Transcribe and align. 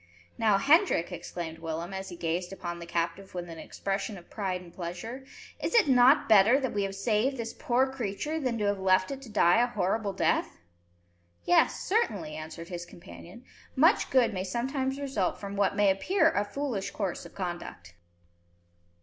"Now, 0.35 0.57
Hendrik," 0.57 1.11
exclaimed 1.11 1.59
Willem, 1.59 1.93
as 1.93 2.09
he 2.09 2.15
gazed 2.15 2.51
upon 2.51 2.79
the 2.79 2.87
captive 2.87 3.35
with 3.35 3.47
an 3.47 3.59
expression 3.59 4.17
of 4.17 4.31
pride 4.31 4.59
and 4.59 4.73
pleasure, 4.73 5.23
"is 5.61 5.75
it 5.75 5.87
not 5.87 6.27
better 6.27 6.59
that 6.59 6.73
we 6.73 6.81
have 6.81 6.95
saved 6.95 7.37
this 7.37 7.53
poor 7.53 7.85
creature 7.85 8.39
than 8.39 8.57
to 8.57 8.65
have 8.65 8.79
left 8.79 9.11
it 9.11 9.21
to 9.21 9.29
die 9.29 9.61
a 9.61 9.67
horrible 9.67 10.13
death?" 10.13 10.57
"Yes, 11.45 11.79
certainly," 11.81 12.35
answered 12.35 12.69
his 12.69 12.83
companion. 12.83 13.43
"Much 13.75 14.09
good 14.09 14.33
may 14.33 14.43
sometimes 14.43 14.99
result 14.99 15.39
from 15.39 15.55
what 15.55 15.75
may 15.75 15.91
appear 15.91 16.31
a 16.31 16.43
foolish 16.45 16.89
course 16.89 17.23
of 17.23 17.35
conduct." 17.35 17.93